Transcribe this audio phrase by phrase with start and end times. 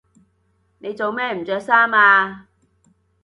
[0.79, 2.47] 你做咩唔着衫呀？